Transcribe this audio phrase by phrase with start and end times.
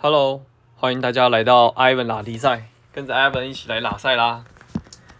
[0.00, 0.42] Hello，
[0.76, 4.44] 欢迎大家来到 Ivan 拉迪赛，跟着 Ivan 一起来拉赛啦。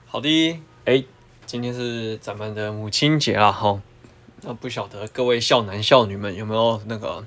[0.06, 1.02] 好的，哎，
[1.44, 3.82] 今天是咱们的母亲节啦，哈。
[4.42, 7.24] 那不晓得各位少男少女们有没有那个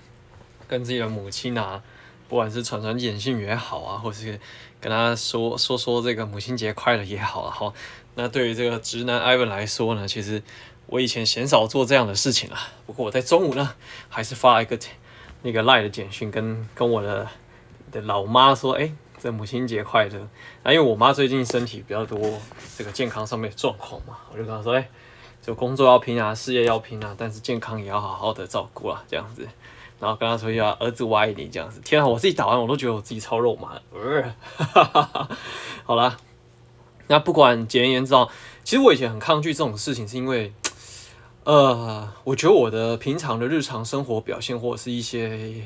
[0.65, 1.83] 跟自己的母亲啊，
[2.29, 4.39] 不管是传传简讯也好啊，或是
[4.79, 7.73] 跟他说说说这个母亲节快乐也好啊，哈。
[8.15, 10.41] 那对于这个直男 Ivan 来说呢，其实
[10.85, 12.69] 我以前鲜少做这样的事情啊。
[12.85, 13.75] 不过我在中午呢，
[14.07, 14.79] 还是发了一个
[15.41, 17.27] 那个 LINE 的简讯，跟跟我的。
[17.91, 18.89] 的老妈说：“哎，
[19.21, 20.25] 这母亲节快乐！
[20.63, 22.17] 那因为我妈最近身体比较多
[22.77, 24.89] 这个健康上面的状况嘛，我就跟她说：哎，
[25.41, 29.45] 就工作要拼啊，事业要拼啊，但是健康也要好好的照顾啊，这样子。
[29.99, 31.81] 然后跟她说一下，儿子我爱你，这样子。
[31.83, 33.77] 天啊，我自己打完我都觉得我自己超肉麻。
[33.93, 34.23] 呃，
[34.55, 35.29] 哈哈哈。
[35.83, 36.15] 好啦，
[37.07, 38.25] 那不管简言之啊，
[38.63, 40.53] 其实我以前很抗拒这种事情，是因为，
[41.43, 45.63] 呃，我觉得我的平常的日常生活表现或者是一些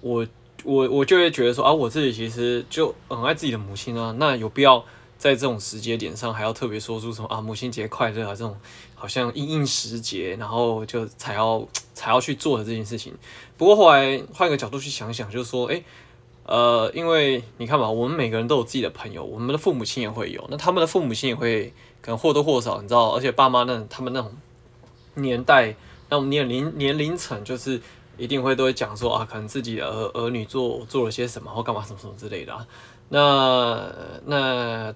[0.00, 0.26] 我。
[0.64, 4.84] 我我就会觉得说啊，我自己其实就很爱自己的母亲啊，那有必要
[5.16, 8.56] 在这种时节点上还要特别说出什么啊，母亲节快乐啊这种
[8.96, 13.14] 好像应应时节，然后就才要 才要去做的这件事情。
[13.56, 15.84] 不过后来换个角度去想想，就是说，诶，
[16.46, 24.32] 呃，因为你看嘛，我们每个人都有自己的朋友，我们的父母亲也会有，那他们的父母亲也会可能或多或少，你知道，而且爸妈那他们那种
[25.16, 25.74] 年代
[26.08, 27.80] 那种年龄年龄层就是。
[28.18, 32.66] 一定会都会讲说啊，可能自己儿儿女做做了些什么或干嘛什么什么之类的啊。
[33.10, 33.92] 那
[34.24, 34.94] 那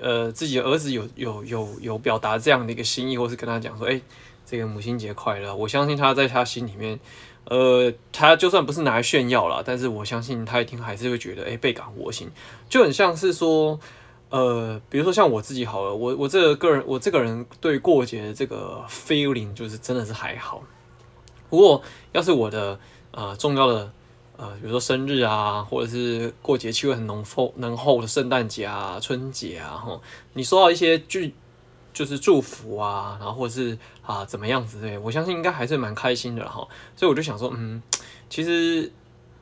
[0.00, 4.00] 呃，自己儿子有有有有表达这样的一个心意，或是跟他讲说，哎，
[4.46, 5.52] 这个母亲节快乐。
[5.52, 7.00] 我相信他在他心里面，
[7.46, 12.30] 呃，他就算不是拿来炫耀啦，但是我相信他一定还是会觉得，哎，倍感窝心，
[12.68, 13.80] 就很像是说，
[14.32, 20.62] 呃，比如说像我自己好了，我我这个个人，我这个人对过节的这个 feeling 就是真的是还好。
[21.50, 22.80] 不过，要是我的
[23.10, 23.92] 呃重要的
[24.38, 30.00] 呃，比如说生日啊，或者是过节气氛很浓厚浓厚的圣诞节啊、春节啊，吼，
[30.32, 31.20] 你收到一些祝
[31.92, 36.66] 就是祝福啊，然后或者是啊怎么样子对，我相信应该还是蛮开心的哈。
[36.96, 37.82] 所以我就想说，嗯，
[38.30, 38.90] 其实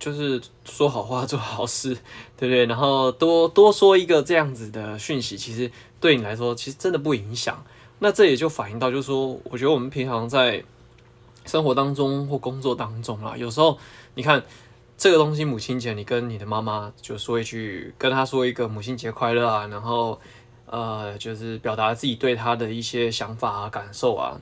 [0.01, 1.95] 就是说好话做好事，
[2.37, 2.67] 对不对？
[2.67, 7.65] 然后多多说一个这样子的讯息，其实对你来说其实真的不影响。
[8.01, 10.65] 那这也就反映到，就是说，我觉得我们平常在。
[11.47, 13.77] 生活当中或工作当中啊，有时候
[14.15, 14.45] 你看
[14.99, 20.21] 这个东西，母亲节你跟你的妈妈就说一句，跟她说一个母亲节快乐啊，然后
[20.67, 24.39] 呃，就是表达自己对她的一些想法啊、感受啊。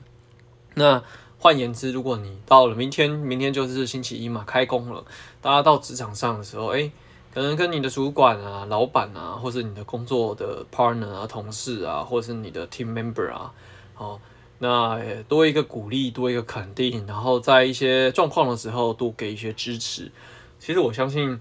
[0.75, 1.03] 那
[1.39, 5.05] 换言之，如果你到了明天，明天就是星期一嘛，开工了，
[5.41, 6.91] 大家到职场上的时候，哎，
[7.33, 13.53] 可能跟你的主管啊、老板啊，或是你的工作的 partner 啊、同事啊，或是你的 team member 啊，
[13.97, 14.21] 哦。
[14.61, 20.11] 那多一个鼓励，多一个肯定，然后在一些状况的时候多给一些支持。
[20.59, 21.41] 其实我相信，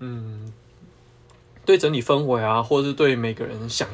[0.00, 0.52] 嗯，
[1.64, 3.88] 对整体氛围啊，或者是对每个人想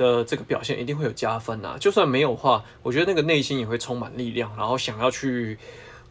[0.00, 1.76] 的这个表现，一定会有加分啊。
[1.78, 5.58] 就算没有话，我觉得那个内心也会充满力量，然后想要去，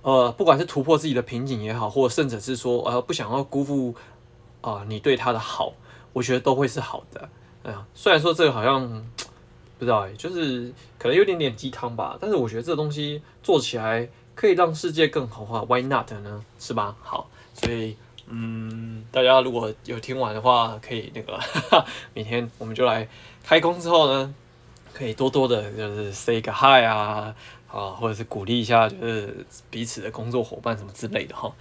[0.04, 3.96] 呃，不管是突破自己的瓶颈也好，或者甚至是说，呃，不想要辜负
[4.62, 5.74] 啊、你对他的好，
[6.14, 7.30] 我觉得都会是好的。
[7.64, 9.06] 哎呀，虽然说这个好像。
[9.80, 16.44] 不知道哎，就是可能有点点鸡汤吧，但是我觉得这个东西做起来可以让世界更好的话，Why not 呢？
[16.60, 16.98] 是吧？
[17.02, 17.96] 好，所以
[18.28, 23.08] 嗯，大家如果有听完的话，可以那个 哈哈，明天我们就来
[23.50, 24.32] 开工之后呢，
[24.94, 27.34] 可以多多的就是 say 个 hi 啊，
[27.68, 31.52] 啊，或者是鼓励一下，就是彼此的工作伙伴什么之类的哈。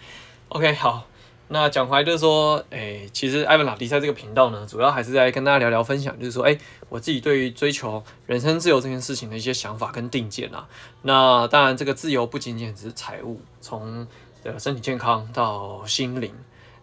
[0.51, 1.07] OK，好。
[1.51, 6.59] 那讲回来就是说，诶、其实艾文老迪在这个频道呢，主要还是在跟大家聊聊分享，就是说，诶、
[6.91, 10.69] 我自己对于追求人生自由这件事情的一些想法跟定见啊。
[11.01, 14.07] 那当然，这个自由不仅仅只是财务，从
[14.45, 16.35] 这个身体健康到心灵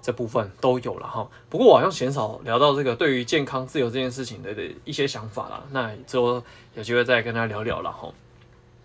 [0.06, 1.28] 这部分都有了哈。
[1.50, 5.64] 不过我好像鲜少聊到这个对于健康自由这件事情的一些想法啦。
[5.72, 6.44] 那之后
[6.76, 8.08] 有机会再跟大家聊聊了哈。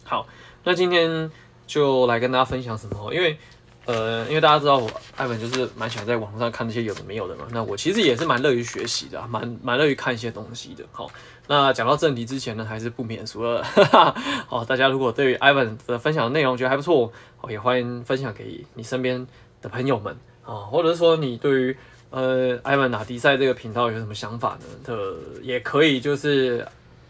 [0.03, 0.26] 好，
[0.64, 1.31] 那今天
[1.66, 3.12] 就来跟大家分享什么？
[3.12, 3.36] 因为
[3.84, 10.84] 呃，因为大家知道我艾文就是蛮喜欢在网上看那些有的没有的嘛，那我其实也是蛮乐于学习的，蛮蛮乐于看一些东西的。
[10.93, 11.11] 好，
[11.49, 13.62] 那讲到正题之前呢，还是不免俗了。
[13.62, 14.14] 哈 哈
[14.49, 19.26] 好，大家如果对于艾文的分享的内容觉得还不错，好，也欢迎分享给你身边
[19.62, 20.16] 的朋友们
[20.52, 21.76] 啊，或者是说你对于
[22.11, 24.67] 呃艾文拉迪赛这个频道有什么想法呢？
[24.85, 26.67] 的也可以就是。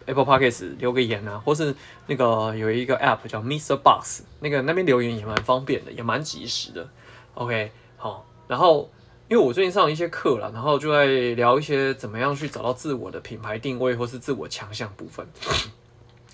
[0.06, 1.72] Apple Podcast 留个言啊，或是
[2.08, 3.76] 那个有一个 App 叫 Mr.
[3.76, 6.88] Box，那个那边留言也蛮方便的，也蛮及时的。
[7.34, 8.90] OK，好，然后
[9.28, 15.24] 因为我最近上了一些课了，然后就在聊一些怎么样去找到自我的品牌定位或是自我强项部分。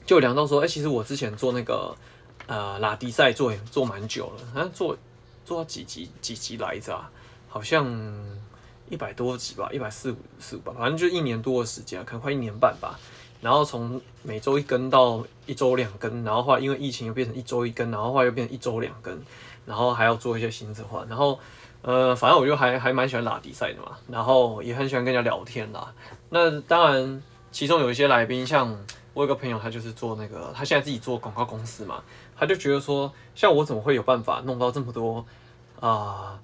[0.07, 1.95] 就聊到说，哎、其实我之前做那个
[2.47, 4.97] 呃拉迪赛做做蛮久了，啊，做
[5.47, 7.01] 做到几集几集来着？
[7.49, 7.87] 好像
[8.91, 12.99] 一百多集吧，一百四五四五吧，反正就一年多的时间，可能快一年半吧。
[13.41, 19.19] 然后从每周一更到一周两更，然后后来因为疫情又变成一周一更，然后后来又变成一周两更，
[19.65, 21.39] 然后还要做一些新策划，然后
[21.83, 25.95] 呃，反正我就还还蛮喜欢拉迪赛的嘛，然后也很喜欢跟人家聊天啦。
[26.31, 27.23] 那当然，
[27.53, 28.77] 其中有一些来宾，像
[29.15, 32.03] 我有个朋友，他就是做那个，他现在自己做广告公司嘛，
[32.39, 35.25] 他就觉得说，像我怎么会有办法弄到这么多
[35.81, 36.39] 啊？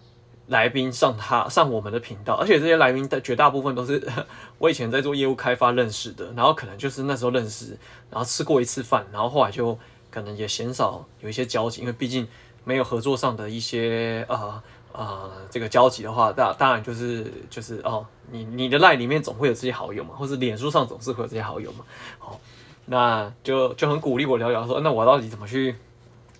[0.48, 4.06] 来宾上他上我们的频道，而且这些来宾的绝大部分都是
[4.58, 7.78] 我以前在做业务开发认识的，然后可能就是那时候认识，
[8.10, 9.78] 然后吃过一次饭，然后后来就
[10.10, 12.26] 可能也鲜少有一些交集，因为毕竟
[12.64, 14.62] 没有合作上的一些呃
[14.92, 21.84] 呃这个交集的话，当当然就是就是哦，你你的赖里面总会有这些好友嘛，或是脸书上总是会有这些好友嘛，
[22.18, 22.38] 好，
[22.86, 25.74] 那就就很鼓励我聊聊说，那我到底怎么去？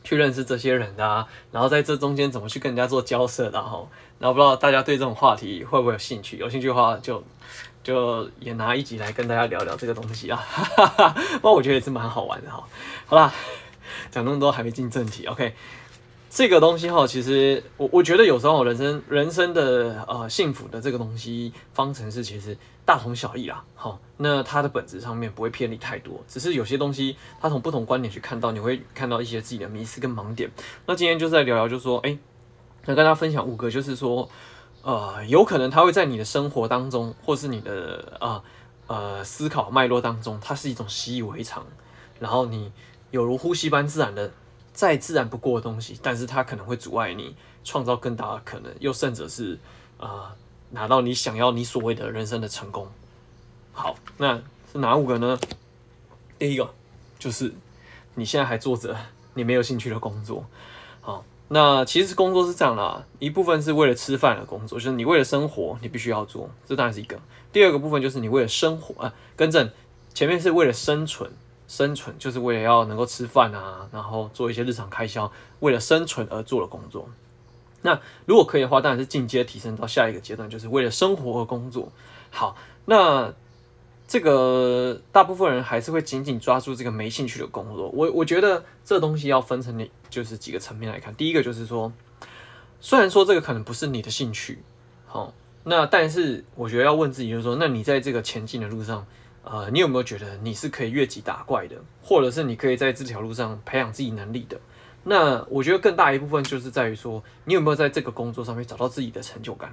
[0.05, 3.87] 去认识这些人啊，然后在这中间怎么去跟人家做交涉的哈，
[4.19, 6.37] 然后不知道大家对这种话题会不会有兴趣？
[6.39, 7.23] 有兴趣的话就
[7.85, 12.65] 就也拿一集来跟大家聊聊这个东西啊，哈哈哈，不过我觉得也是蛮好玩的哈。
[13.07, 13.33] 好啦，
[14.11, 15.55] 讲那么多还没进正题，OK。
[16.35, 22.57] 这个东西哈，其实我我觉得有时候人生人生的呃幸福的这个东西方程式其实
[22.87, 23.63] 大同小异啦。
[23.75, 30.51] 好，那它的本质上面不会偏离太多，只是有些东西它从不同观点去看到，你会看到一些自己的迷失跟盲点。
[30.87, 32.17] 那今天就在聊聊，就说，哎，
[32.87, 34.27] 那跟大家分享五个，就是说，
[34.81, 38.43] 呃，有可能它会在你的生活当中，或是你的呃
[38.87, 41.67] 呃思考脉络当中，它是一种习以为常，
[42.19, 42.73] 然后你
[43.11, 44.33] 有如呼吸般自然的。
[44.73, 49.59] 再自然不过的东西，但是它可能会阻碍你创造更大的可能，又甚者是
[49.99, 50.33] 啊、呃、
[50.71, 52.89] 拿到你想要你所谓的人生的成功。
[53.73, 54.41] 好，那
[54.73, 55.39] 是哪五个呢？
[56.39, 56.75] 第一个
[57.19, 57.55] 就是
[58.15, 58.97] 你现在还做着
[59.35, 60.45] 你没有兴趣的工作。
[61.01, 67.19] 好，那其实工作是这样啦，一部分是为了吃饭的工作，就是你为了生活你必须要做，这当然是一个。
[67.53, 69.71] 第二个部分就是你为了生活啊，更正
[70.15, 71.31] 前面是为了生存。
[71.73, 77.09] 生存就是为了要能够吃饭啊，然后做一些日常开销，为了生存而做的工作。
[77.81, 81.91] 那如果可以的话，当然是进阶提升到下一个阶段，就是为了生活而工作。
[82.29, 82.55] 好，
[82.85, 83.33] 那
[84.07, 87.89] 这个大部分人还是会紧紧抓住这个没兴趣的工作。
[87.89, 91.15] 我我觉得这东西要分成你就是几个层面来看。
[91.15, 91.91] 第一个就是说，
[92.83, 94.63] 虽然说这个可能不是你的兴趣，
[95.07, 95.33] 好，
[95.65, 99.07] 那但是我觉得要问自己，就是说，那你在这个前进的路上。
[99.45, 104.61] 呃，你有没有觉得你是可以越级打怪的，或者是你可以在这条路上培养自己能力的？
[105.05, 109.73] 那我觉得更大一部分就是在于说，你有没有在这个工作上面找到自己的成就感，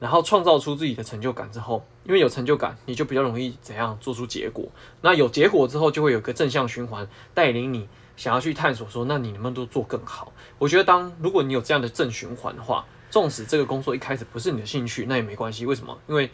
[0.00, 4.66] 然后创造出自己的成就感之后，因为有成就感，你就比较容易怎样做出结果。
[5.02, 10.32] 那有结果之后，就会有个正向循环带领你想要去探索说，那你能不能都做更好？
[10.58, 15.66] 我觉得当如果你有这样的正循环的话，纵使这个工作一开始不是你的兴趣，那也没关系。
[15.66, 15.98] 为什么？
[16.06, 16.30] 因为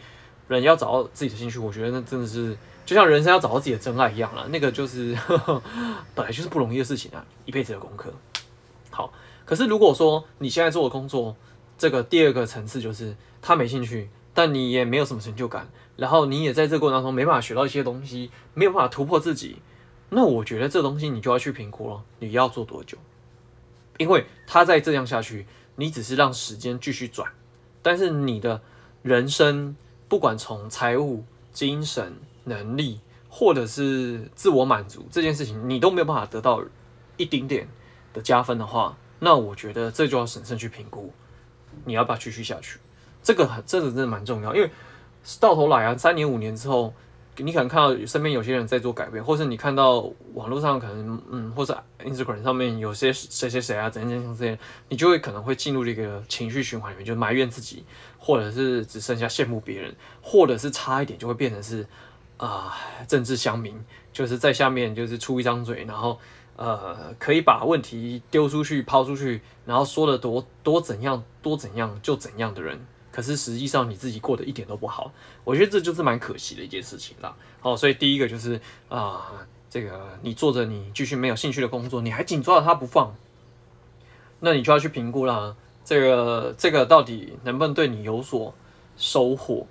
[0.53, 2.55] 人要找到自己的兴趣，我觉得那真的是
[2.85, 4.47] 就像人生要找到自己的真爱一样了。
[4.49, 5.61] 那个就是呵 呵
[6.13, 8.13] 本来就是不容易的事情啊，一辈子的功课。
[8.89, 9.11] 好，
[9.45, 11.35] 可是如果说你现在做的工作，
[11.77, 19.57] 这个第二个层次就是他没兴趣，但你也没有什么成就感，然后你也在这个过程当中没办法学到一些东西，没有办法突破自己，
[20.09, 22.97] 那我觉得这东西你就要去评估了，你要做多久？
[23.97, 25.47] 因为他再这样下去，
[25.77, 27.31] 你只是让时间继续转，
[27.81, 28.61] 但是你的
[29.01, 29.75] 人生。
[30.07, 36.63] 不管从财务、精神、能力，或者是自我满足这件事情，你都没有办法得到
[37.17, 37.67] 一丁点
[38.13, 41.11] 的加分的话，那我觉得这就要审慎去评估，
[41.85, 42.79] 你要不要继续下去？
[43.21, 44.69] 这个很，这个真的蛮重要，因为
[45.39, 46.93] 到头来啊，三年五年之后。
[47.37, 50.01] 你可能看到身边有些人在做改变，或是你看到
[50.35, 57.83] 网络上可能嗯，或者 Instagram 上面有些谁谁谁啊，怎样怎样这些，你就会可能会进入这个情绪循环里面，就埋怨自己，
[58.25, 61.85] 或者是只剩下羡慕别人，或者是差一点就会变成是
[62.37, 62.73] 啊、
[63.05, 63.77] 政治乡民，
[64.13, 66.17] 就是在下面就是出一张嘴，然后
[66.55, 72.79] 呃可以把问题丢出去抛出去，然后说的多多怎样多怎样就怎样的人。
[73.11, 75.11] 可是实际上你自己过得一点都不好，
[75.43, 77.35] 我觉得这就是蛮可惜的一件事情啦。
[77.59, 79.31] 好，所以第一个就是啊、
[79.69, 83.13] 这个你做着你继续没有兴趣的工作，你还紧抓着它不放，
[84.39, 85.55] 那你就要去评估啦。
[85.85, 88.53] 这个这个到底能不能对你有所
[88.97, 89.67] 收获？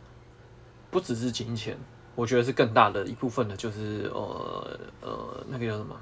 [0.90, 1.78] 不只是金钱，
[2.14, 5.96] 我觉得是更大的一部分的，就是呃呃那个叫什么？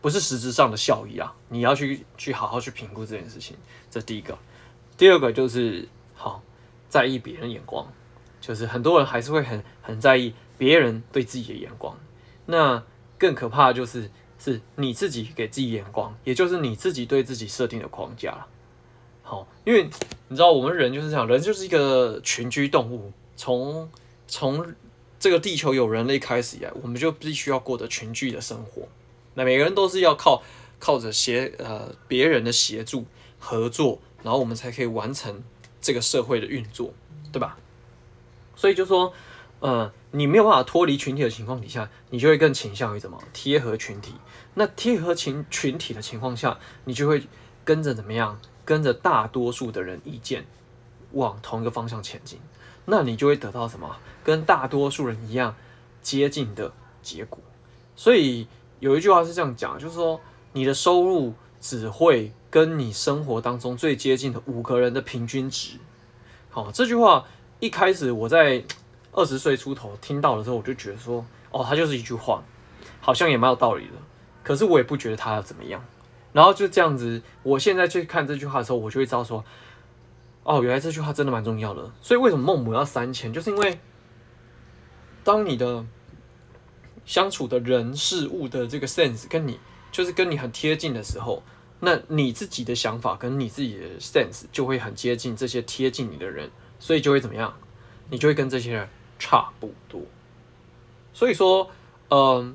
[0.00, 1.34] 不是实质上的效益啊。
[1.48, 3.56] 你要去去好好去评估这件事情，
[3.90, 4.36] 这第一个。
[4.96, 5.88] 第二个就是。
[6.16, 6.40] 好，
[6.88, 7.86] 在意别人眼光，
[8.40, 11.98] 就是很多人还是会很很在意别人对自己的眼光。
[12.46, 12.80] 那
[13.18, 18.46] 更可怕的就是，是你自己给自己眼光，也就是你自己对自己设定的框架。
[19.26, 19.88] 好，因为
[20.28, 23.90] 你知道我们人就是这样，人就是一个群居动物，从
[24.28, 24.74] 从
[25.18, 28.86] 这个地球有人类开始以来，我们就必须要过着群居的生活。
[29.32, 30.42] 那每个人都是要靠
[30.78, 33.06] 靠着协呃别人的协助
[33.38, 35.42] 合作，然后我们才可以完成
[35.80, 36.92] 这个社会的运作，
[37.32, 37.56] 对吧？
[38.54, 39.12] 所以就说，
[39.60, 44.12] 呃，你没有办法脱离群体的情况底下，你就会更倾向于什么贴合群体。
[44.52, 47.22] 那贴合群群体的情况下，你就会
[47.64, 48.38] 跟着怎么样？
[48.64, 50.44] 跟着大多数的人意见
[51.12, 52.38] 往同一个方向前进，
[52.86, 53.96] 那你就会得到什么？
[54.22, 55.54] 跟大多数人一样
[56.02, 57.38] 接近的结果。
[57.96, 58.46] 所以
[58.80, 60.20] 有一句话是这样讲，就是说
[60.52, 65.78] 你的收入只会跟你生活当中最接近的五个人的平均值。
[66.50, 67.24] 好，这句话。
[67.60, 68.62] 一开始我在
[69.12, 72.42] 二十岁出头听到的时候，我就觉得说，哦，它就是一句话，
[73.00, 73.92] 好像也蛮有道理的。
[74.42, 75.82] 可是我也不觉得它要怎么样。
[76.34, 79.42] 然后就这样子，我现在去看这句话的时候，我就会知道说，
[80.42, 81.90] 哦，原来这句话真的蛮重要的。
[82.02, 83.78] 所以为什么孟母要三迁，就是因为
[85.22, 85.86] 当你的
[87.06, 89.58] 相处的人事物的这个 sense 跟你
[89.90, 91.42] 就是跟你很贴近的时候，
[91.80, 96.50] 那你自己的想法跟你自己的 sense 就会很接近这些贴近你的人。
[96.80, 97.54] 所以就会怎么样？
[98.10, 98.88] 你就会跟这些人
[99.18, 100.02] 差不多。
[101.14, 101.70] 所以说，
[102.10, 102.54] 嗯、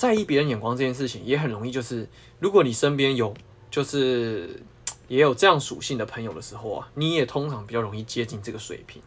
[0.00, 3.34] 在意别人眼光这件事情也很容易，就是如果你身边有
[3.70, 4.62] 就是
[5.08, 9.02] 也有这样属性的朋友的时候啊，你也通常比较容易接近这个水平，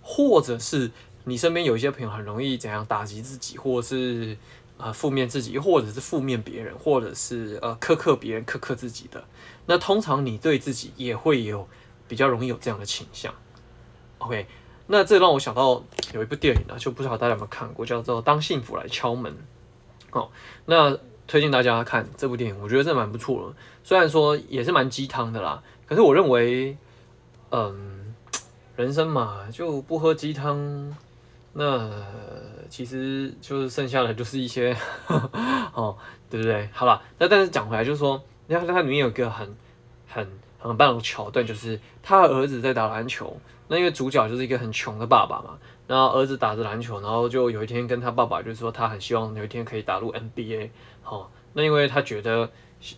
[0.00, 0.90] 或者是
[1.24, 4.34] 你身边有一些朋友很容易怎样打击自己，或者是
[4.78, 9.22] 呃负面自己，或者是负面别人，或者是呃苛刻别人、苛刻自己的，
[9.66, 11.68] 那通常你对自己也会有
[12.08, 13.34] 比较容易有这样的倾向。
[14.16, 14.46] OK，
[14.86, 19.30] 那这让我想到有一部电影呢，就不知道大家有没有看过，叫做《当幸福来敲门》。
[20.12, 20.30] 哦，
[20.66, 23.56] 那推荐大家看这部电影，我觉得这蛮不错的。
[23.84, 26.76] 虽然说也是蛮鸡汤的啦，可是我认为，
[27.50, 28.14] 嗯，
[28.76, 30.94] 人生嘛，就不喝鸡汤，
[31.52, 31.90] 那
[32.68, 34.76] 其实就是剩下的就是一些，
[35.74, 35.96] 哦，
[36.28, 36.68] 对不对？
[36.72, 39.56] 好了，那但是讲回来，就是说，你看它里面有一个很
[40.08, 43.36] 很很棒的桥段，就是他的儿子在打篮球。
[43.68, 45.56] 那因为主角就是一个很穷的爸爸嘛，
[45.90, 50.70] 然后儿子打着篮球，然后就有一天跟他爸爸就说他很希望有一天可以打入 NBA，
[51.02, 52.48] 好，那因为他觉得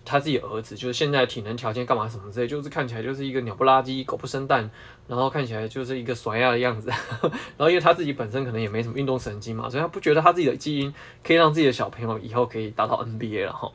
[0.05, 4.71] 他自己儿子就是现在体能条件干嘛什么之类，就是看起来就是一个鸟不拉几、狗不生蛋，
[5.09, 6.91] 然后看起来就是一个甩亚的样子，
[7.57, 10.93] 然后因为他自己本身可能也没什么运动神经嘛，所以他不觉得他自己的基因
[11.25, 13.73] 可以让自己的小朋友以后可以打到 NBA 了哈。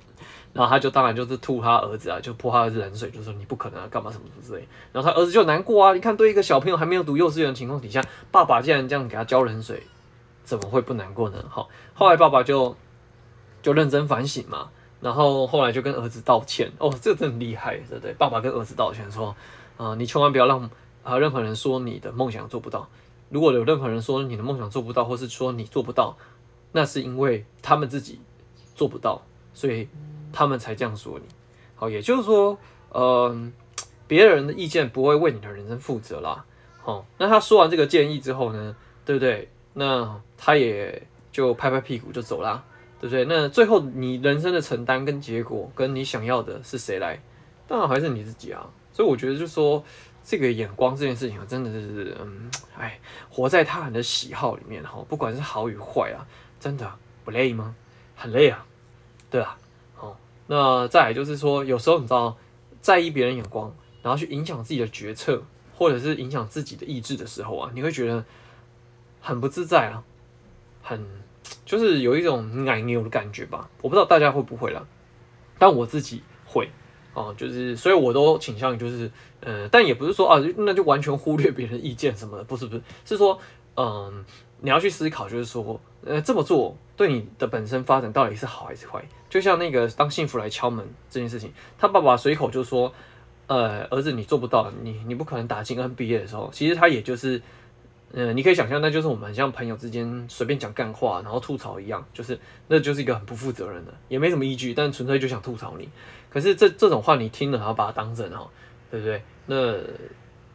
[0.53, 4.67] 然后他就当然就是吐他儿子啊，就泼他儿子冷水，就说你不可能啊，干嘛什么什么之类。
[4.91, 9.83] 然后他儿子就难过啊，你看对一个小朋友还没有读幼稚园的情况底下，爸爸竟然这样给他浇冷水，
[10.43, 11.43] 怎么会不难过呢？
[11.47, 12.75] 好，后来爸爸就
[13.61, 16.71] 就认真反省嘛，然后后来就跟儿子道歉。
[16.79, 18.13] 哦，这真厉害，对不对？
[18.13, 19.35] 爸爸跟儿子道歉说，
[19.77, 20.67] 啊、你千万不要让
[21.03, 22.89] 啊任何人说你的梦想做不到。
[23.29, 26.17] 如果有任何人说你的梦想做不到，或是说你做不到，
[26.71, 28.19] 那是因为他们自己
[28.73, 29.21] 做不到，
[29.53, 29.87] 所以。
[30.31, 31.25] 他们才这样说你，
[31.75, 32.57] 好，也就是说，
[32.91, 33.51] 嗯、呃，
[34.07, 36.45] 别人的意见不会为你的人生负责啦。
[36.79, 39.49] 好，那他说完这个建议之后呢，对不对？
[39.73, 42.63] 那他也就拍拍屁股就走啦，
[42.99, 43.25] 对不对？
[43.25, 47.19] 那最后你人生的承担跟结果，跟你想要的是谁来？
[47.67, 48.67] 当然还是你自己啊。
[48.93, 49.83] 所以我觉得，就说
[50.23, 56.25] 这个眼光这件事情啊，真的是，嗯，哎，活在他人的喜好里面哈，不管是好与坏啊，
[56.59, 56.91] 真的
[57.23, 57.75] 不累吗？
[58.15, 58.65] 很累啊，
[59.29, 59.55] 对啊。
[60.47, 62.37] 那再来就是说，有时候你知道，
[62.81, 65.43] 在意别人眼光，然后去影响自己的决策，
[65.75, 68.23] 或者是影响自己的意志的时候啊，你会觉得
[69.19, 70.03] 很不自在啊，
[70.81, 71.05] 很
[71.65, 73.69] 就是有一种奶牛的感觉吧。
[73.81, 74.85] 我不知道大家会不会啦，
[75.59, 76.69] 但我自己会
[77.13, 79.11] 啊，就是所以我都倾向于就是，
[79.41, 83.39] 呃，但也不是说啊，那就完全忽略别人意见什么的，不是不是，是说，
[83.75, 84.25] 嗯。
[84.59, 89.03] 你要去思考，就是说，呃，这么做对你的本身发展到底是好还是坏？
[89.29, 92.93] 就像那个当幸福来敲门这件事情，他爸爸随口就说，
[93.47, 97.41] 呃，儿子你做不到，你你不可能打进 NBA 的时候，其实他也就是，
[98.13, 105.89] 呃，你可以想象，那就是我们像朋友之间随便讲干话，然后吐槽一样，就是那就是一个很不负责任的，也没什么依据，但纯粹就想吐槽你。
[106.29, 108.47] 可是这这种话你听了，然后把它当真哈，
[108.89, 109.21] 对不对？
[109.45, 109.77] 那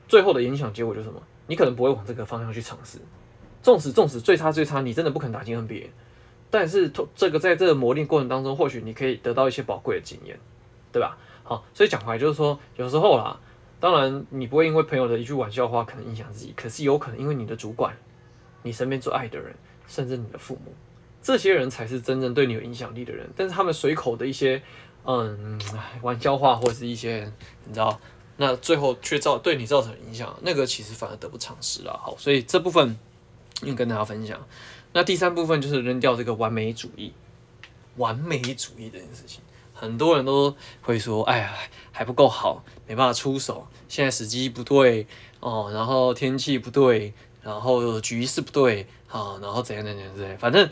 [0.08, 1.20] 最后的影响结果就是什么？
[1.46, 2.98] 你可能不会往这个方向去尝试。
[3.62, 5.86] 纵使纵使最差最差，你真的不肯打进 NBA，
[6.50, 10.38] 但是这个在这个磨练过程当中，或许你可以得到一些宝贵的经验，
[10.90, 11.16] 对吧？
[11.44, 13.38] 好，所以讲回来就是说，有时候啦，
[13.78, 17.96] 当然你不会因为朋友的一句玩笑话可能影响自己，可是有可能因为你的主管、
[18.62, 19.54] 你身边最爱的人，
[19.86, 20.74] 甚至你的父母，
[21.22, 23.28] 这些人才是真正对你有影响力的人。
[23.36, 24.60] 但是他们随口的一些
[25.04, 25.60] 嗯
[26.02, 27.32] 玩笑话或者是一些
[27.64, 27.98] 你知道。
[28.38, 31.92] 那最后却造对你造成影响，那个其实反而得不偿失了。
[32.02, 32.98] 好，所以这部分
[33.62, 34.40] 应跟大家分享。
[34.92, 37.12] 那第三部分就是扔掉这个完美主义，
[37.96, 39.40] 完美主义这件事情，
[39.72, 41.54] 很多人都会说，哎呀，
[41.90, 45.06] 还不够好，没办法出手，现在时机不对
[45.40, 50.68] 哦，然后天气不对，然后局势不对啊，然后怎样怎样怎样，反正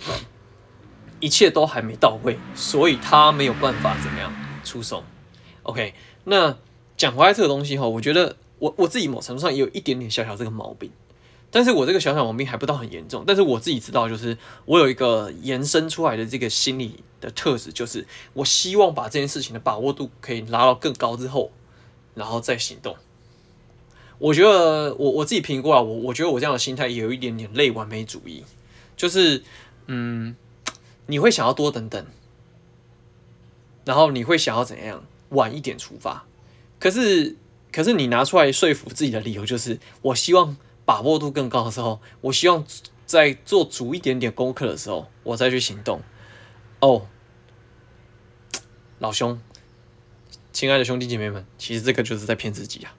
[1.19, 4.31] 一切都还没到位，所以他没有办法怎么样
[4.65, 5.03] 出手。
[5.63, 5.95] OK，
[6.25, 6.57] 那
[6.97, 10.91] 讲回来这个东西哈，我觉得我我自己某程度上也有一点点小小这个毛病。
[11.53, 21.51] 但是我这个小小毛病还不到很严重，但是我自己知道，就是我有一个延伸出来的这个心理的特质，就是我希望把这件事情的把握度可以拉到更高之后，
[22.15, 22.95] 然后再行动。
[24.19, 28.45] 我觉得我我自己评估啊，我我觉得我这样的心态也有一点点类完美主义，
[28.97, 29.43] 就是
[29.87, 30.37] 嗯，
[31.07, 32.07] 你会想要多等等，
[33.85, 36.25] 然后你会想要怎样晚一点出发，
[36.79, 37.35] 可是
[37.73, 40.57] 可是你拿出来说服自己的理由就是我希望。
[40.85, 42.65] 把握度更高的时候，我希望
[43.07, 46.01] 在做足一点点功课的时候，我再去行动。
[46.81, 47.07] 哦，
[48.99, 49.41] 老兄，
[50.53, 52.95] 亲爱的兄弟姐妹们，其实这个就是在骗自己啊，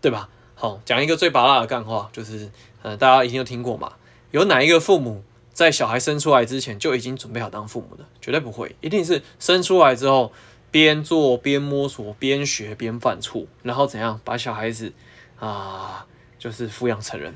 [0.00, 0.28] 对吧？
[0.54, 2.50] 好，讲一个最拔辣的干话，就是，
[2.82, 3.94] 呃，大家一定都听过嘛。
[4.30, 5.22] 有哪一个父母
[5.52, 8.04] 在小孩生出来之前就已经准备好当父母的？
[8.20, 10.32] 绝对不会，一定是生出来之后
[10.70, 14.92] 边做边摸索边学边犯错，然后怎样把小孩子
[15.38, 16.06] 啊。
[16.38, 17.34] 就是抚养成人，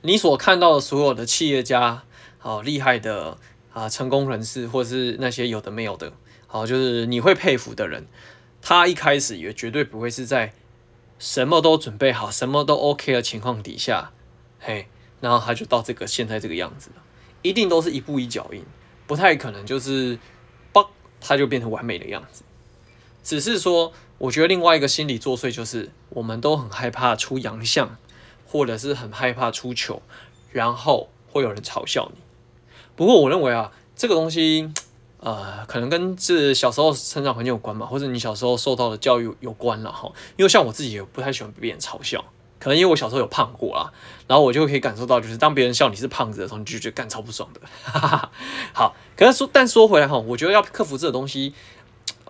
[0.00, 2.02] 你所看到的所有的企业家，
[2.38, 3.38] 好厉害的
[3.72, 6.12] 啊，成功人士，或是那些有的没有的，
[6.48, 8.06] 好，就是你会佩服的人，
[8.60, 10.52] 他一开始也绝对不会是在
[11.18, 14.10] 什么都准备好、什么都 OK 的情况底下，
[14.58, 14.88] 嘿，
[15.20, 17.02] 然后他就到这个现在这个样子了，
[17.42, 18.64] 一定都是一步一脚印，
[19.06, 20.18] 不太可能就是，
[20.72, 20.86] 嘣，
[21.20, 22.42] 他就变成完美的样子，
[23.22, 23.92] 只是说。
[24.18, 27.96] 我觉得另外一个心理作祟就是，我们都很害怕出洋相，
[28.46, 30.00] 或者是很害怕出糗，
[30.52, 32.20] 然后会有人嘲笑你。
[32.94, 34.72] 不过我认为啊，这个东西，
[35.18, 40.12] 呃，可能跟这小时候成长环境有关吧，或者你小时候受到的教育有关了哈。
[40.36, 42.24] 因为像我自己也不太喜欢被别人嘲笑，
[42.60, 43.92] 可能因为我小时候有胖过啊，
[44.28, 47.60] 然后我就可以感受到，就是当别人笑你是胖子的时候，你就觉得干超不爽的。
[48.72, 51.52] 好，可是说，但说回来哈，我觉得要克服这个东西，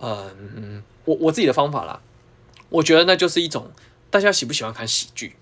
[0.03, 0.83] 嗯。
[1.05, 1.99] 我我自己的方法啦，
[2.69, 3.71] 我觉得那就是一种
[4.09, 5.35] 大家喜不喜欢看喜剧，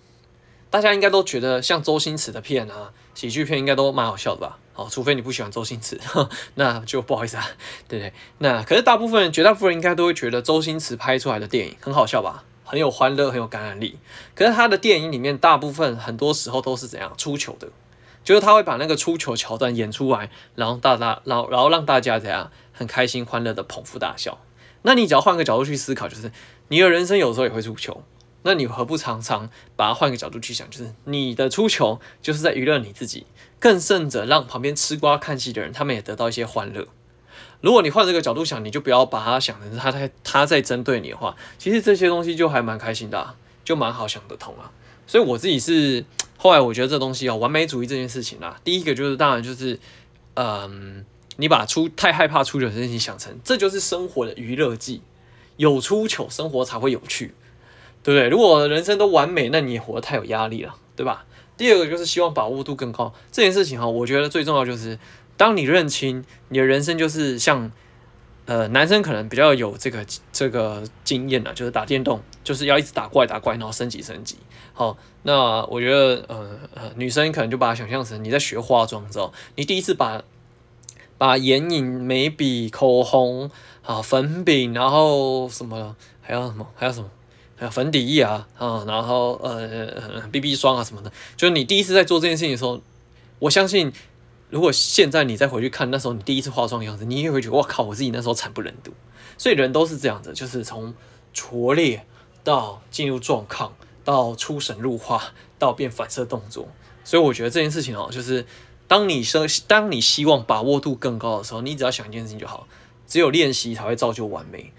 [0.72, 4.58] 大家应该都觉得像周星驰的片啊，喜剧片应该都蛮好笑的吧？
[4.74, 6.02] 好，除非你不喜欢周星驰，
[6.56, 7.48] 那就不好意思啊，
[7.88, 8.14] 对不对？
[8.40, 12.44] 那可是大部分人，绝大部分人应该都会觉得周星驰拍出来的电影很好笑吧？
[12.66, 14.00] 很有欢乐，很有感染力。
[14.34, 17.68] 可是他的电影里面，大部分很多时候都是怎样出糗的，
[18.24, 24.40] 就是他会把那个出糗桥段演出来，然后大大，然后然后让大家怎样很开心欢乐的捧腹大笑。
[24.84, 26.32] 那你只要换个角度去思考，就是
[26.70, 28.04] 你的人生有时候也会出糗，
[28.44, 33.28] 那你何不常常把它换个角度去想，就是你的出糗就是在娱乐你自己，
[33.60, 36.88] 更甚者让旁边吃瓜看戏的人他们也得到一些欢乐。
[37.62, 44.72] 如果你换这个角度想，你就不要把它想成他在他在针对你的话，其实这些东西就还蛮开心的，就蛮好想得通啊。
[45.06, 46.04] 所以我自己是
[46.38, 49.80] 后来我觉得这东西哦，完美主义这件事情啊，第一个就是当然就是
[50.34, 51.06] 嗯。
[51.38, 55.02] 你把出太害怕出糗的事情想成，这就是生活的娱乐剂，
[55.58, 57.34] 有出糗，生活才会有趣，
[58.04, 58.30] 对不对？
[58.30, 61.26] 如果人生都完美，那你也活得太有压力了，对吧？
[61.58, 65.00] 第二个就是希望把握度更高，这件事情哈，我觉得最重要就是，
[65.38, 67.72] 当你认清你的人生就是像，
[68.46, 74.38] 呃，男生可能比较有这个这个经验了，就是打电动，就是要一直打怪打怪，然后升级升级。
[74.74, 80.22] 好，那我觉得，呃呃，女生可能就把它想象成你在学化妆之后，你第一次把。
[81.22, 83.52] 把眼影、眉笔、口红
[83.84, 87.08] 啊、粉饼，然后什么还有什么还有什么
[87.56, 92.82] 还有粉底液啊啊，然后呃 BB 霜啊什么的，就是你第一次在做这件事情的时候，
[93.38, 93.94] 我相信
[94.50, 98.92] 如果现在你再回去看那时候你第一次化妆的样子，你也会觉得我靠，我自己那时候惨不忍睹。
[99.38, 100.92] 所以人都是这样子，就是从
[101.34, 102.04] 拙劣
[102.44, 105.22] 到进入状况，到出神入化，
[105.60, 106.68] 到变反射动作。
[107.04, 108.44] 所以我觉得这件事情哦，就是。
[108.92, 112.68] 当你说，当你希望把握度更高的时候，你只要想一件事情就好，
[113.08, 114.74] 只有练习才会造就完美，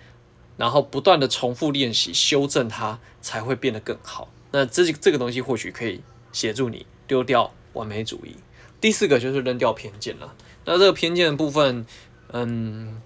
[0.58, 4.28] 然后不断的重复练习，修正它才会变得更好。
[4.50, 8.36] 那这这个东西或许可以协助你丢掉完美主义。
[8.82, 10.34] 第四个就是扔掉偏见了。
[10.66, 11.86] 那这个偏见的部分，
[12.32, 13.00] 嗯，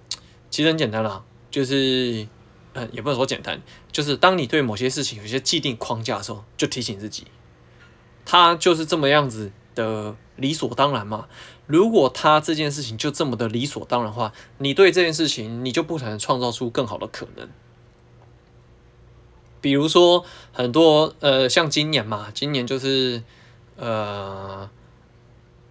[0.50, 2.26] 其实很简单啦，就是，
[2.72, 7.28] 嗯，也不能说简单，就是当你对某些事情有些既定框架的时候，就提醒自己，
[8.24, 10.16] 它就是这么样子的。
[10.38, 11.28] 理所当然嘛？
[11.66, 17.48] 如果他这件事情就这么的理所当然的话，你对这件事情你就不可能创造出更好的可能。
[19.62, 23.22] 比如说很多呃，像今年嘛，今年就是
[23.76, 24.68] 呃，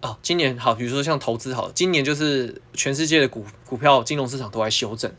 [0.00, 5.14] 哦，今年好，比如说像投资好，今年就是全世界的股股票金融市场都在修正。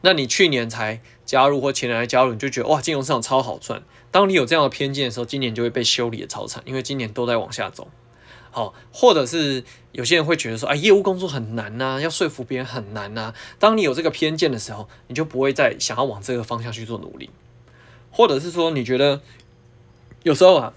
[0.00, 3.84] 那你去年才加入或前年来加入，你就觉得哇，金融市场超好赚。
[4.10, 7.86] 当你有这样的偏见的时候，今年就会被修理的超惨，因为今年都在往下走。
[8.58, 13.32] 好，或者是有些人会觉得说，啊，业务工作很难呐，要说服别人很难呐。
[13.60, 17.30] 当你有这个偏见的时候，你就不会再想要往这个方向去做努力。
[18.10, 19.20] 或者是说，你觉得
[20.24, 20.72] 有时候啊，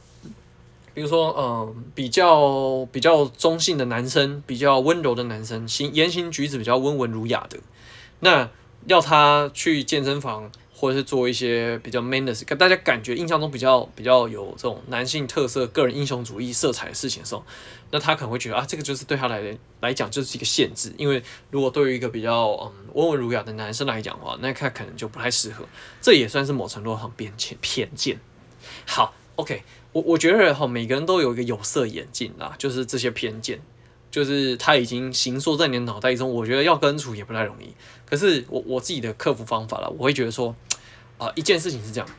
[0.93, 7.57] 比如说，嗯，比较比较中性的男生，比较温柔的男生，行言行举止比较温文儒雅的，
[8.19, 8.47] 那
[8.85, 10.51] 要他去健身房。
[10.81, 17.45] 或者是做一些比较 man 的事，大家感觉印象中比较比较有这种男性特色、个人英雄主义色彩的事情的时候，
[17.91, 20.91] 那他可能会觉得啊，这个就是对他来来讲就是一个限制。
[20.97, 25.63] 因为如果对于一个比较嗯温文儒雅的男生来讲的话，那他可能就不太适合。
[26.01, 28.19] 这也算是某程度上偏见偏见。
[28.87, 33.61] 好，OK，我我觉得哈，每个人都有一个有色眼镜啦，就是这些偏见，
[34.09, 36.27] 就是他已经形塑在你的脑袋中。
[36.27, 37.71] 我觉得要根除也不太容易。
[38.09, 40.55] 可是我我自己的克服方法啦，我会觉得说。
[41.21, 42.09] 啊，一件事情是这样，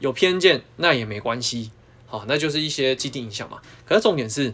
[0.00, 1.70] 有偏见那也没关系，
[2.06, 3.62] 好，那就是一些既定印象嘛。
[3.86, 4.52] 可是重点是，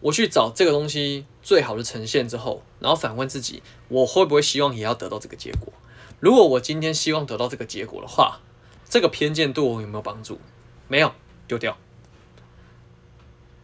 [0.00, 5.72] 我去找这个东西最好的呈现之后，然后反问自己，我会不会希望也要得到这个结果？
[6.18, 8.40] 如果我今天希望得到这个结果的话，
[8.88, 10.40] 这个偏见对我有没有帮助？
[10.88, 11.14] 没有，
[11.46, 11.78] 丢掉。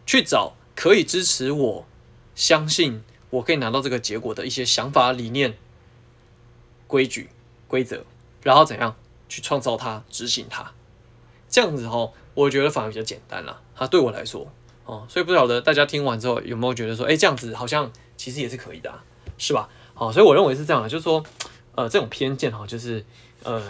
[0.05, 1.85] 去找可以支持我
[2.33, 5.57] 相信我可以拿到这个结果的一些想法、理念、
[6.87, 7.29] 规矩、
[7.67, 8.05] 规则。
[8.43, 8.95] 然后怎样
[9.27, 10.71] 去创造它、执行它，
[11.49, 13.61] 这样子哦，我觉得反而比较简单啦。
[13.75, 14.47] 它对我来说
[14.85, 19.03] 哦，所以不晓得大家听完之后有没有觉得说，哎，这样子好像其实也是可以的啊，
[19.37, 19.69] 是吧？
[19.93, 21.23] 好，所以我认为是这样的，就是说，
[21.75, 23.05] 呃，这种偏见哈，就是
[23.43, 23.61] 呃，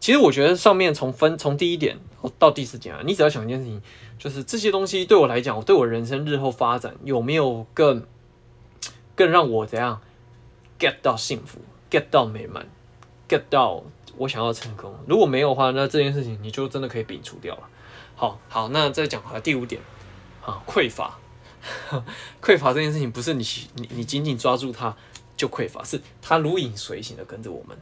[0.00, 1.98] 其实我觉得上面从分从第一点
[2.38, 3.82] 到第四点啊，你只要想一件事情，
[4.18, 8.06] 就是这些东西对我来讲，我对我人生日后发展有没有更
[9.14, 10.00] 更让我怎样
[10.78, 11.58] get 到幸福、
[11.90, 12.68] get 到美满、
[13.28, 13.82] get 到。
[14.16, 17.62] 我想要成功，如果没有的话，那这件事情你就真的可以摒除掉了。
[18.14, 19.80] 好好，那再讲回来第五点，
[20.44, 21.18] 啊，匮乏，
[22.40, 23.44] 匮乏这件事情不是你
[23.74, 24.94] 你你紧紧抓住它
[25.36, 27.76] 就匮乏，是它如影随形的跟着我们。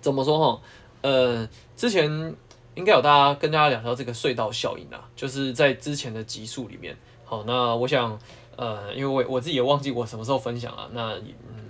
[0.00, 0.62] 怎么说哈？
[1.00, 2.36] 呃，之前
[2.74, 6.96] 应该有大家跟大家聊到这个隧道效应啊，就是在之前的集数里面。
[7.24, 8.18] 好，那我想，
[8.56, 11.67] 呃，因为我我自己也忘记我什么时候分享了，那嗯。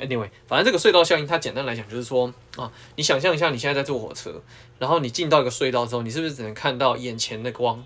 [0.00, 4.42] Anyway，反正这个隧道效应，它简单来讲就是说啊，你想象一下，你现在在坐火车，
[4.78, 7.84] 然后你进到一个隧道之后，你是不是只能看到眼前的光？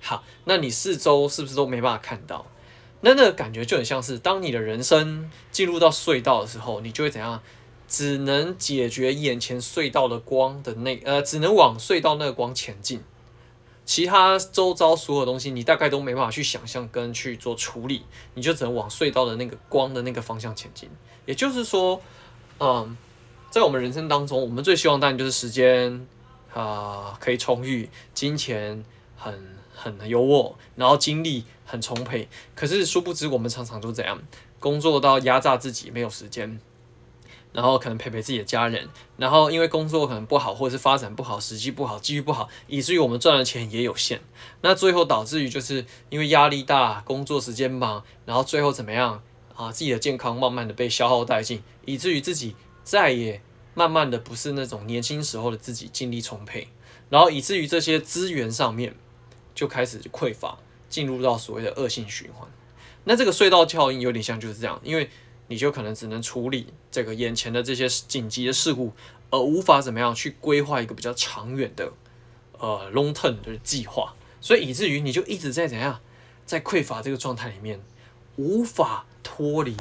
[0.00, 2.46] 好，那你四周是不是都没办法看到？
[3.00, 7.42] 那那个感觉就很像是，当你的人生进入到隧道的时候，你就会怎样？
[7.86, 13.02] 只能解决眼前隧道的光的那呃，只能往隧道那个光前进。
[13.84, 18.02] 其他周遭所有东西，你大概都没办法去想象跟去做处理，
[18.34, 20.88] 你就只能往隧道的那个光的那个方向前进。
[21.26, 22.00] 也就是说，
[22.60, 22.96] 嗯，
[23.50, 26.06] 在我们人生当中，我们最希望当然就是时间
[26.54, 28.84] 啊、可以充裕，金钱
[29.16, 32.28] 很很优渥，然后精力很充沛。
[32.54, 34.22] 可是殊不知，我们常常都这样，
[34.60, 36.58] 工作到压榨自己，没有时间。
[37.54, 44.20] 然后可能陪陪自己的家人，然后因为工作可能不好，或者是发展不好，时机不好，机遇不好，以至于我们赚的钱也有限。
[44.62, 49.22] 那最后导致于就是因为压力大，工作时间忙，然后最后怎么样
[49.54, 49.70] 啊？
[49.70, 53.40] 自己的健康慢慢的被消耗殆尽，以至于自己再也
[53.74, 56.66] 慢慢的不是那种年轻时候的自己，精力充沛，
[57.08, 58.96] 然后以至于这些资源上面
[59.54, 62.48] 就开始匮乏，进入到所谓的恶性循环。
[63.04, 65.08] 那这个隧道效应有点像就是这样，因为。
[65.46, 68.92] 你就可能只能处理这个眼前的这些紧急的事故，
[69.30, 71.92] 而无法怎么样去规划一个比较长远的
[72.58, 76.00] 呃 long term 的计划，所以以至于你就一直在怎样
[76.46, 77.78] 在匮乏这个状态里面，
[78.36, 79.76] 无法脱离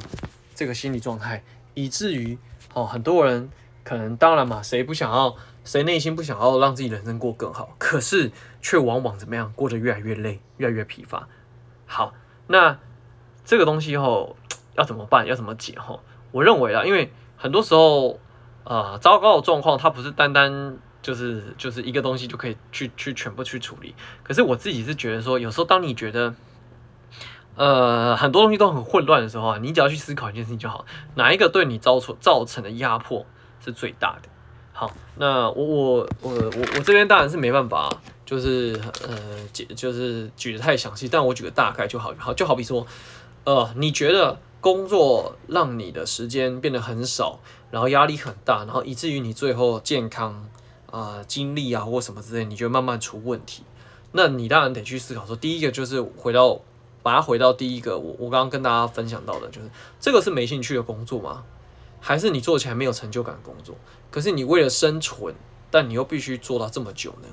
[0.54, 1.44] 这个心理状态，
[1.76, 2.38] 以至于
[2.74, 3.50] 哦很多人
[3.86, 11.30] 可能当然嘛，谁不想要，谁内心不想要让自己人生过更好，可是却往往怎么样过得越来越累，越来越疲乏。
[11.86, 12.14] 好，
[12.48, 12.80] 那
[13.46, 14.36] 这个东西后。
[14.76, 15.26] 要怎么办？
[15.28, 15.74] 要怎么解？
[15.78, 16.00] 哈，
[16.32, 18.20] 我认为啊，因为很多时候，
[18.64, 23.94] 呃，糟糕的状况它不是单单就是就是一个东西就可以去去全部去处理。
[24.24, 26.34] 可是我自己是觉得说，有时候当你觉得，
[27.56, 33.26] 呃，很多东西都很混乱的时候啊，你只要去思考一件事情就好，哪一个对你造成造成的压迫
[33.64, 34.30] 是最大的？
[34.72, 39.16] 好，那我我我我我这边当然是没办法，就是呃，
[39.52, 42.88] 解就是举得太详细，但我举个大概就好，好就好比说，
[43.44, 44.40] 呃，你觉得。
[44.64, 50.36] 工作让你的时间变得很少，然后压力很大，然后以至于你最后健康
[50.90, 53.64] 啊、呃、经历啊或什么之类，你就慢慢出问题。
[54.14, 56.62] 那你当然得去思考说，第一个就是回到
[57.02, 61.44] 把它回到第一个，我我刚刚跟大家分享到的，就是这个是没兴趣的工作吗？
[62.00, 63.76] 还是你做起来没有成就感的工作？
[64.10, 65.36] 可是你为了生存，
[65.70, 67.28] 但你又必须做到这么久呢？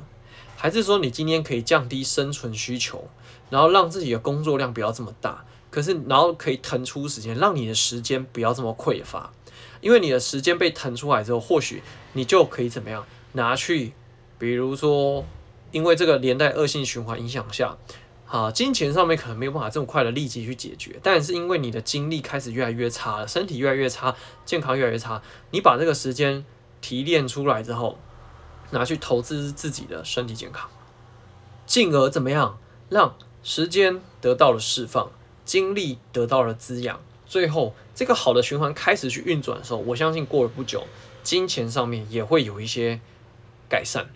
[0.56, 3.04] 还是说你今天可以降低生存需求，
[3.50, 5.44] 然后让自己的工作量不要这么大？
[5.70, 9.33] 可是然后可以腾出时间，让你的时间不要这么匮乏？
[9.80, 13.92] 因为你的时间被腾出来之后，或许你就可以怎么样拿去，
[14.38, 15.24] 比如说，
[15.70, 17.76] 因为这个连带恶性循环影响下。
[18.26, 26.44] 啊，金钱上面可能没有办法这么快的立即去解决，但是因为你的精力开始越来越差了，身体越来越差，健康越来越差，你把这个时间
[26.80, 27.98] 提炼出来之后，
[28.70, 30.70] 拿去投资自己的身体健康，
[31.66, 32.56] 进而怎么样
[32.88, 35.11] 让时间得到了释放，
[35.50, 40.84] 精力得到了滋养，最后这个好的循环开始去运转的时候，我相信过了不久，
[41.24, 43.00] 金钱上面也会有一些
[43.68, 44.06] 改善。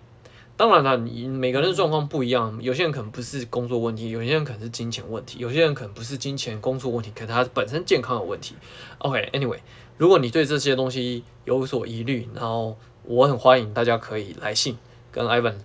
[0.56, 8.54] 当然了，你每个人的状况不一样，有些人可能不是工作问题，有些人可能是金钱问题，有些人可能不是金钱工作问题，可能他本身健康有问题。
[8.98, 9.58] OK，Anyway，
[9.98, 14.78] 如果你对这些东西有所疑虑，然后我很欢迎大家可以来信
[15.10, 15.56] 跟 Ivan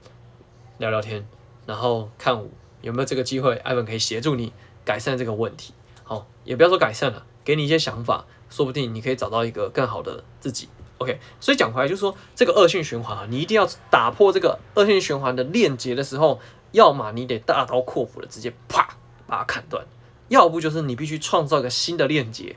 [0.79, 1.27] 聊聊天，
[1.67, 2.43] 然后看
[2.81, 4.51] 有没有这个机会，Ivan 可以协助你
[4.89, 5.71] 改善这个问题。
[6.03, 10.67] 好，也不要说改善了，给你一些想法，说不定你可以找到一个更好的自己。
[10.97, 16.39] OK，所以讲回来就是说，这个恶性循环啊，你一定要打破这个恶性循环的链接的时候，
[16.71, 18.97] 要么你得大刀阔斧的直接啪
[19.27, 19.85] 把它砍断，
[20.29, 22.55] 要不就是你必须创造一个新的链接。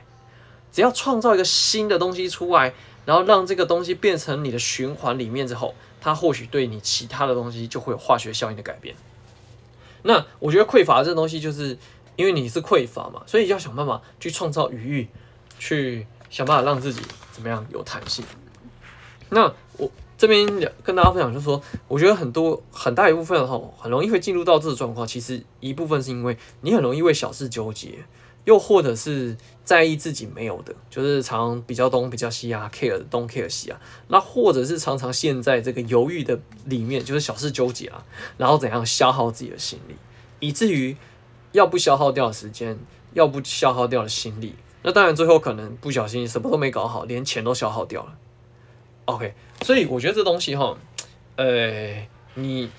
[0.71, 2.73] 只要创造一个新的东西出来，
[3.05, 8.95] 然后让这个东西变成你的循环里面之后，它或许对你其他的东西就会有化学效应的改变。
[10.01, 11.77] 那我觉得匮乏这东西，就是
[12.15, 15.07] 因为你是匮乏嘛，所以要想办法去创造余裕，
[15.59, 17.01] 去想办法让自己。
[17.33, 18.23] 怎么样有弹性？
[19.29, 20.45] 那我这边
[20.83, 25.07] 跟大家分享，就是说，我觉得很多很大一部分的话，很容易会进入到这个状况。
[25.07, 28.05] 其实一部分是因为你很容易为小事纠结，
[28.45, 33.81] 又或者是在意自己没有的，就是常比较东比较西啊，care 东 care 西啊。
[34.09, 38.05] 那或者是常常陷在这个犹豫的里面，就是小事纠结啊，
[38.37, 39.95] 然后怎样消耗自己的心力，
[40.39, 40.95] 以至于
[41.53, 42.77] 要不消耗掉时间，
[43.13, 44.55] 要不消耗掉的心力。
[44.81, 48.17] 那当然，最后可能不小心什么都没搞好，连钱都消耗掉了。
[49.05, 50.77] OK，所以我觉得这东西哈，
[51.37, 52.69] 呃，你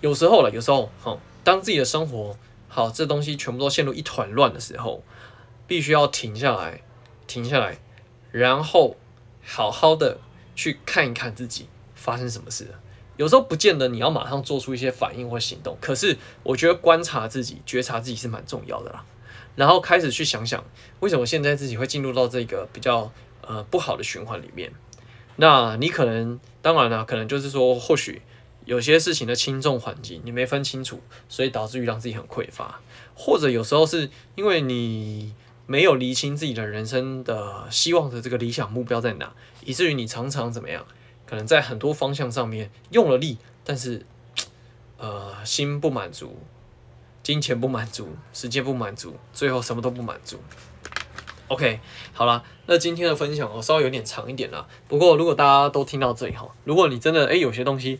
[0.00, 2.36] 有时候了，有时候哈，当自己的生活
[2.68, 5.02] 好，这东西全部都陷入一团乱的时候，
[5.66, 6.82] 必须要停下来，
[7.26, 7.78] 停下来，
[8.30, 8.96] 然后
[9.42, 10.18] 好好的
[10.54, 12.80] 去看一看自己发生什么事了。
[13.16, 19.04] 有时候不见得你要马上做出一些反应或行动，可是我觉得观察自己、觉察自己是蛮重要的啦。
[19.54, 20.64] 然后开始去想想，
[21.00, 24.72] 为什么现在自己会进入到这个比较呃不好的循环里面？
[25.36, 28.22] 那你可能当然了，可能就是说，或许
[28.64, 32.80] 有些事情的轻重缓急你没分清楚，所以导致于让自己很匮乏，
[33.14, 35.34] 或者有时候是因为你
[35.66, 40.86] 没有厘清自己的人生的希望的这个理想目标在哪，以至于你常常怎么样？
[41.32, 44.04] 可能在很多方向上面用了力，但是
[44.98, 46.38] 呃心不满足。
[47.22, 50.38] 金钱不满足，时间不满足，最后什么都不满足。
[51.48, 51.80] OK，
[52.12, 54.68] 好了，那今天的分享我稍微有点长一点了。
[54.88, 57.98] 不过如果大家都听到这里哈，如果你真的诶有些东西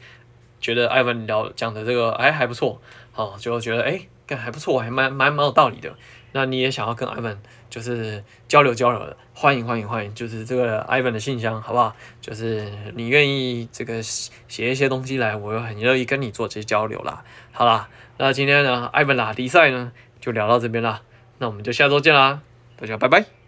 [0.61, 5.97] 觉得艾文聊讲的这个哎还不错，好就觉得哎干还不错，还蛮蛮蛮有道理的。
[6.33, 7.41] 那你也想要跟艾文
[7.73, 11.97] 就是交流交流的，欢迎欢迎欢迎，就是这个 Ivan 的信箱好不好？
[12.21, 17.25] 就是你愿意这个写一些东西来，我又很乐意跟你做这些交流啦。
[17.51, 17.89] 好啦。
[18.19, 21.01] 那今天呢，Ivan 啦，迪赛呢，就聊到这边啦。
[21.39, 22.43] 那我们就下周见啦，
[22.77, 23.42] 大家拜拜。